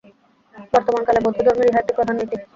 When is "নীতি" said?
2.19-2.35